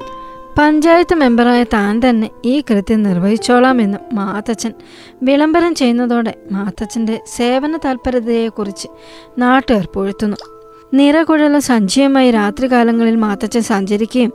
പഞ്ചായത്ത് 0.59 1.15
മെമ്പറായ 1.15 1.63
താൻ 1.63 2.01
തന്നെ 2.09 2.29
ഈ 2.45 2.61
കൃത്യം 2.61 3.03
നിർവഹിച്ചോളാമെന്ന് 3.03 3.97
മാത്തച്ഛൻ 4.13 4.73
വിളംബരം 5.23 5.75
ചെയ്യുന്നതോടെ 5.75 6.33
മാത്തച്ഛന്റെ 6.51 7.21
സേവന 7.35 7.79
താൽപര്യതയെക്കുറിച്ച് 7.85 8.87
നാട്ടുകാർ 9.37 9.87
പുഴുത്തുന്നു. 9.95 10.58
നിറകുഴലും 10.93 11.61
സഞ്ചയമായി 11.61 12.31
രാത്രികാലങ്ങളിൽ 12.31 13.15
മാത്തച്ഛൻ 13.15 13.61
സഞ്ചരിക്കുകയും 13.61 14.33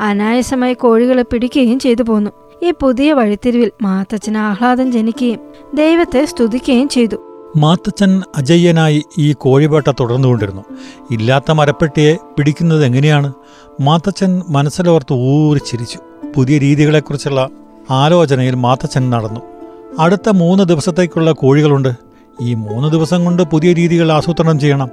അനായാസമായി 0.00 0.74
കോഴികളെ 0.74 1.22
പിടിക്കുകയും 1.22 1.78
ചെയ്തു 1.78 2.02
പോന്നു. 2.02 2.30
ഈ 2.62 2.72
പുതിയ 2.82 3.12
വഴിത്തിരിവിൽ 3.12 3.72
മാത്തച്ഛൻ 3.82 4.38
ആഹ്ലാദം 4.38 4.92
ജനിക്കുകയും 4.92 5.38
ദൈവത്തെ 5.74 6.24
സ്തുതിക്കുകയും 6.24 6.88
ചെയ്തു. 6.88 7.16
മാത്തച്ഛൻ 7.56 8.22
അജയ്യനായി 8.36 9.02
ഈ 9.18 9.32
കോഴിവേട്ട 9.32 9.90
തുടർന്നുകൊണ്ടിരുന്നു. 10.00 10.64
ഇല്ലാത്ത 11.10 11.50
മരപ്പെട്ടിയെ 11.50 12.16
പിടിക്കുന്നത് 12.38 12.84
എങ്ങനെയാണ്? 12.84 13.32
മാത്തച്ഛൻ 13.80 14.42
മനസ്സിലോർത്ത് 14.48 15.12
ഊറി 15.12 15.58
ചിരിച്ചു. 15.58 15.98
പുതിയ 16.36 16.58
രീതികളെക്കുറിച്ചുള്ള 16.58 17.48
ആലോചനയിൽ 17.90 18.54
മാത്തച്ഛൻ 18.54 19.10
നടന്നു. 19.10 19.40
അടുത്ത 19.98 20.28
മൂന്ന് 20.28 20.64
ദിവസത്തേക്കുള്ള 20.64 21.32
കോഴികളുണ്ട്. 21.32 22.09
ഈ 22.40 22.54
മൂന്ന് 22.54 22.92
ദിവസം 22.92 23.24
കൊണ്ട് 23.24 23.42
പുതിയ 23.42 23.72
രീതികൾ 23.72 24.12
ആസൂത്രണം 24.12 24.60
ചെയ്യണം. 24.60 24.88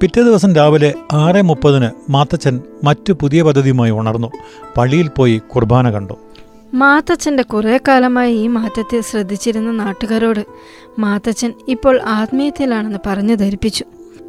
പിറ്റേ 0.00 0.22
ദിവസം 0.22 0.54
രാവിലെ 0.54 0.94
ആറ് 1.12 1.42
മുപ്പതിന് 1.42 2.12
മാത്തച്ഛൻ 2.12 2.60
മറ്റു 2.84 3.12
പുതിയ 3.12 3.42
പദ്ധതിയുമായി 3.42 3.90
ഉണർന്നു. 3.90 4.30
പള്ളിയിൽ 4.76 5.08
പോയി 5.08 5.42
കുർബാന 5.56 5.90
കണ്ടു. 5.90 6.14
മാത്തച്ഛന്റെ 6.74 7.42
കുറേ 7.42 7.78
കാലമായി 7.88 8.34
ഈ 8.34 8.46
മാറ്റത്തെ 8.46 9.00
ശ്രദ്ധിച്ചിരുന്ന 9.00 9.70
നാട്ടുകാരോട് 9.70 10.46
മാത്തച്ഛൻ 10.98 11.52
ഇപ്പോൾ 11.68 12.00
ആത്മീയത്തിലാണെന്ന് 12.02 12.98
പറഞ്ഞു 13.06 13.34
ധരിപ്പിച്ചു. 13.34 13.84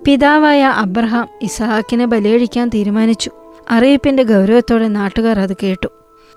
പിതാവായ 0.05 0.63
അബ്രഹാം 0.63 1.27
ഇസഹാക്കിനെ 1.41 2.05
ബലിയഴിക്കാൻ 2.05 2.69
തീരുമാനിച്ചു. 2.69 3.31
അറിയിപ്പിന്റെ 3.71 4.23
ഗൗരവത്തോടെ 4.23 4.87
നാട്ടുകാർ 4.87 5.39
അത് 5.39 5.55
കേട്ടു. 5.63 5.87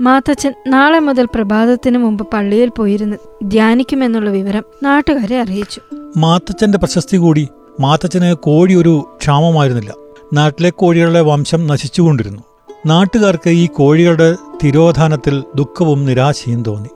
മാത്തച്ഛൻ 0.01 0.55
നാളെ 0.69 0.99
മുതൽ 0.99 1.25
പ്രഭാതത്തിനു 1.25 1.99
മുമ്പ് 1.99 2.27
പള്ളിയിൽ 2.33 2.69
പോയിരുന്ന് 2.69 3.17
ധ്യാനിക്കുമെന്നുള്ള 3.45 4.31
വിവരം 4.31 4.63
നാട്ടുകാരെ 4.83 5.41
അറിയിച്ചു. 5.41 5.81
മാത്തച്ഛന്റെ 6.17 6.79
പ്രശസ്തി 6.79 7.17
കൂടി 7.17 7.49
മാത്തച്ഛന് 7.81 8.35
കോഴി 8.35 8.75
ഒരു 8.75 9.17
ക്ഷാമമായിരുന്നില്ല. 9.21 9.95
നാട്ടിലെ 10.33 10.71
കോഴികളുടെ 10.71 11.21
വംശം 11.21 11.67
നശിച്ചുകൊണ്ടിരുന്നു. 11.67 12.43
നാട്ടുകാർക്ക് 12.87 13.51
ഈ 13.51 13.67
കോഴികളുടെ 13.67 14.37
തിരോധാനത്തിൽ 14.65 15.45
ദുഃഖവും 15.55 16.05
നിരാശയും 16.05 16.63
തോന്നി. 16.63 16.89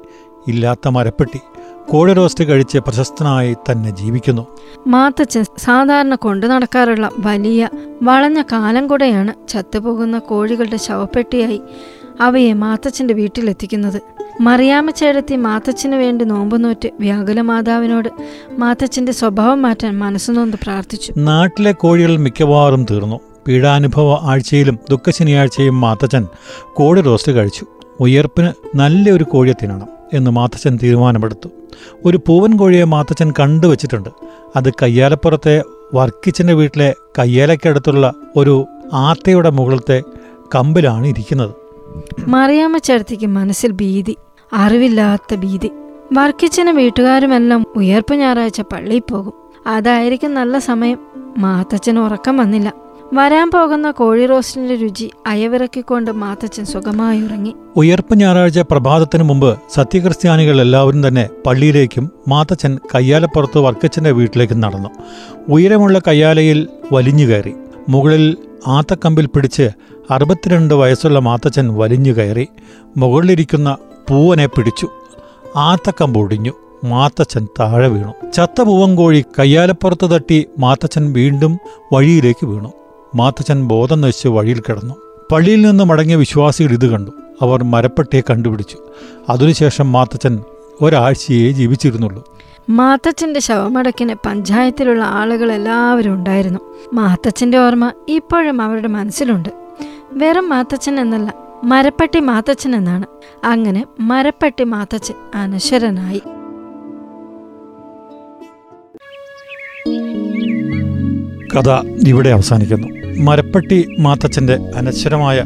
ഇല്ലാത്ത 0.48 0.88
മരപ്പെട്ടി 0.88 1.40
കോഴി 1.90 2.12
റോസ്റ്റ് 2.12 2.44
കഴിച്ച് 2.44 2.78
പ്രശസ്തനായി 2.78 3.56
തന്നെ 3.70 3.90
ജീവിക്കുന്നു. 3.90 4.46
മാത്തച്ഛൻ 4.86 5.44
സാധാരണ 5.58 6.14
കൊണ്ടു 6.14 6.46
നടക്കാറുള്ള 6.46 7.10
വലിയ 7.18 7.68
വളഞ്ഞ 8.02 8.42
കാലം 8.42 8.86
കൂടെയാണ് 8.86 9.48
ചത്തുപോകുന്ന 9.48 10.18
കോഴികളുടെ 10.18 10.76
ശവപ്പെട്ടിയായി 10.76 11.60
അവയെ 12.20 12.52
മാത്തച്ഛന്റെ 12.52 13.14
വീട്ടിലെത്തിക്കുന്നത്. 13.14 14.23
മറിയാമ്മ 14.40 14.90
ചേടത്തി 14.90 15.36
മാത്തച്ഛന് 15.36 15.94
വേണ്ടി 15.94 16.24
നോമ്പുനോറ്റ് 16.24 16.88
വ്യാകുല 17.00 17.40
മാതാവിനോട് 17.40 18.08
മാത്തച്ഛന്റെ 18.58 19.12
സ്വഭാവം 19.12 19.62
മാറ്റാൻ 19.62 19.98
മനസ്സുനൊന്ന് 19.98 20.56
പ്രാർത്ഥിച്ചു. 20.62 21.12
നാട്ടിലെ 21.16 21.72
കോഴികൾ 21.72 22.16
മിക്കവാറും 22.16 22.86
തീർന്നു. 22.90 23.20
പീഡാനുഭവ 23.48 24.18
ആഴ്ചയിലും 24.20 24.78
ദുഃഖശനിയാഴ്ചയും 24.90 25.80
മാത്തച്ഛൻ 25.80 26.26
കോഴി 26.74 27.00
റോസ്റ്റ് 27.00 27.32
കഴിച്ചു. 27.32 27.66
ഉയർപ്പിന് 28.00 28.50
നല്ലൊരു 28.76 29.24
കോഴിയെ 29.24 29.54
തിന്നണം 29.62 29.88
എന്ന് 30.12 30.30
മാത്തച്ഛൻ 30.30 30.78
തീരുമാനമെടുത്തു. 30.82 31.48
ഒരു 32.04 32.20
പൂവൻ 32.26 32.56
കോഴിയെ 32.56 32.84
മാത്തച്ഛൻ 32.84 33.32
കണ്ടുവച്ചിട്ടുണ്ട്. 33.40 34.08
അത് 34.56 34.72
കയ്യാലപ്പുറത്തെ 34.82 35.62
വർക്കിച്ചന്റെ 35.94 36.52
വീട്ടിലെ 36.52 36.94
കയ്യാലക്കടുത്തുള്ള 37.18 38.12
ഒരു 38.36 38.66
ആത്തയുടെ 38.92 39.50
മുകളിലത്തെ 39.50 40.02
കമ്പിലാണ് 40.54 41.06
ഇരിക്കുന്നത്. 41.06 41.54
മറിയാമ്മ 42.28 42.78
ചേർത്തിക്ക് 42.78 43.26
മനസ്സിൽ 43.26 43.72
ഭീതി. 43.72 44.16
അറിവില്ലാത്ത 44.52 45.34
ഭീതി. 45.34 45.70
വർക്കിച്ചനും 46.12 46.76
വീട്ടുകാരുമെല്ലാം 46.76 47.66
ഉയർപ്പ് 47.76 48.14
ഞായറാഴ്ച 48.14 48.60
പള്ളിയിൽ 48.60 49.02
പോകും. 49.10 49.32
അതായിരിക്കും 49.66 50.34
നല്ല 50.34 50.58
സമയം. 50.58 50.98
മാത്തച്ഛന് 51.38 51.98
ഉറക്കം 51.98 52.36
വന്നില്ല. 52.36 52.72
വരാൻ 53.12 53.50
പോകുന്ന 53.50 53.90
കോഴി 53.90 54.26
റോസ്റ്റിന്റെ 54.26 54.74
രുചി 54.74 55.10
അയവിറക്കിക്കൊണ്ട് 55.26 56.10
മാത്തച്ഛൻ 56.10 56.64
സുഖമായി 56.64 57.20
ഉറങ്ങി 57.20 57.54
ഉയർപ്പ് 57.76 58.14
ഞായറാഴ്ച 58.14 58.58
പ്രഭാതത്തിന് 58.58 59.22
മുമ്പ് 59.22 59.58
സത്യക്രിസ്ത്യാനികൾ 59.74 60.60
എല്ലാവരും 60.60 61.08
തന്നെ 61.08 61.28
പള്ളിയിലേക്കും 61.46 62.10
മാത്തച്ഛൻ 62.28 62.78
കയ്യാലപ്പുറത്ത് 62.94 63.58
വർക്കച്ചന്റെ 63.58 64.10
വീട്ടിലേക്കും 64.10 64.60
നടന്നു. 64.60 64.88
ഉയരമുള്ള 65.48 66.00
കയ്യാലയിൽ 66.06 66.68
വലിഞ്ഞു 66.92 67.26
കയറി. 67.26 67.54
മുകളിൽ 67.88 68.36
ആത്തക്കമ്പിൽ 68.66 69.26
പിടിച്ച് 69.26 69.70
അറുപത്തിരണ്ട് 70.10 70.74
വയസ്സുള്ള 70.74 71.18
മാത്തച്ഛൻ 71.18 71.74
വലിഞ്ഞു 71.74 72.12
കയറി. 72.12 72.48
മുകളിലിരിക്കുന്ന 72.96 73.76
പൂവനെ 74.10 74.46
പിടിച്ചു. 74.46 74.88
ആത്തക്കം 75.56 76.14
പൊടിഞ്ഞു. 76.14 76.52
മാത്തച്ഛൻ 76.84 77.48
താഴെ 77.60 77.88
വീണു. 77.88 78.30
ചത്ത 78.30 78.62
പൂവൻകോഴി 78.62 79.24
കയ്യാലപ്പുറത്ത് 79.38 80.10
തട്ടി 80.10 80.46
മാത്തച്ഛൻ 80.58 81.12
വീണ്ടും 81.12 81.58
വഴിയിലേക്ക് 81.92 82.46
വീണു. 82.46 82.72
മാത്തച്ഛൻ 83.14 83.68
ബോധം 83.68 84.00
നശിച്ച് 84.00 84.28
വഴിയിൽ 84.28 84.60
കിടന്നു. 84.60 84.94
പള്ളിയിൽ 85.32 85.62
നിന്ന് 85.62 85.84
മടങ്ങിയ 85.84 86.16
വിശ്വാസികൾ 86.16 86.70
ഇത് 86.70 86.86
കണ്ടു. 86.86 87.10
അവർ 87.42 87.64
മരപ്പെട്ടിയെ 87.64 88.20
കണ്ടുപിടിച്ചു. 88.30 88.78
അതിനുശേഷം 89.28 89.92
മാത്തച്ഛൻ 89.92 90.42
ഒരാഴ്ചയെ 90.80 91.50
ജീവിച്ചിരുന്നുള്ളൂ. 91.50 92.36
മാത്തച്ഛന്റെ 92.70 93.40
ശവമടക്കിന് 93.40 94.14
പഞ്ചായത്തിലുള്ള 94.26 95.04
ആളുകൾ 95.04 95.52
എല്ലാവരും 95.52 96.14
ഉണ്ടായിരുന്നു. 96.14 96.60
മാത്തച്ഛന്റെ 96.92 97.58
ഓർമ്മ 97.58 97.92
ഇപ്പോഴും 98.08 98.62
അവരുടെ 98.62 98.88
മനസ്സിലുണ്ട്. 98.88 99.48
വെറും 100.12 100.48
മാത്തച്ഛൻ 100.48 101.00
എന്നല്ല 101.00 101.43
മരപ്പട്ടി 101.64 102.20
മാത്തച്ഛൻ 102.20 102.76
എന്നാണ്. 102.76 103.06
അങ്ങനെ 103.44 103.86
മരപ്പട്ടി 104.00 104.64
മാത്തച്ഛൻ 104.64 105.14
അനശ്വരനായി. 105.34 106.18
കഥ 111.56 111.70
ഇവിടെ 112.08 112.30
അവസാനിക്കുന്നു. 112.30 112.88
മരപ്പട്ടി 113.24 113.96
മാത്തച്ഛന്റെ 114.00 114.58
അനശ്വരമായ 114.76 115.44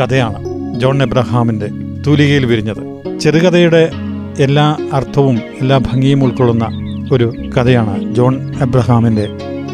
കഥയാണ് 0.00 0.44
ജോൺ 0.80 1.02
എബ്രഹാമിന്റെ 1.02 1.68
തൂലികയിൽ 2.06 2.46
വിരിഞ്ഞത്. 2.46 3.18
ചെറുകഥയുടെ 3.18 3.90
എല്ലാ 4.38 4.76
അർത്ഥവും 4.92 5.38
എല്ലാ 5.60 5.78
ഭംഗിയും 5.78 6.24
ഉൾക്കൊള്ളുന്ന 6.24 6.68
ഒരു 7.12 7.32
കഥയാണ് 7.56 8.14
ജോൺ 8.14 8.54
എബ്രഹാമിന്റെ 8.62 9.28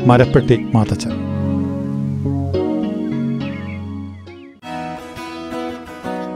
മരപ്പെട്ടി 0.07 0.67
മാത്തച്ഛൻ. 0.75 1.26